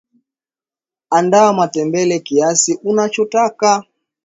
Andaa 1.17 1.49
matembele 1.57 2.17
kiasi 2.27 2.71
unachotaka 2.89 3.71